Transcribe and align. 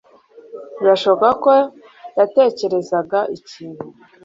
birashoboka 0.79 1.27
ko 1.43 1.51
yatekerezaga 2.19 3.19
ikintu 3.37 3.83